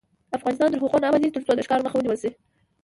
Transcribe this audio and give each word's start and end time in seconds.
افغانستان 0.37 0.69
تر 0.71 0.79
هغو 0.83 0.97
نه 1.01 1.07
ابادیږي، 1.09 1.33
ترڅو 1.35 1.51
د 1.55 1.61
ښکار 1.65 1.79
مخه 1.85 1.97
ونیول 1.97 2.15
نشي. 2.19 2.31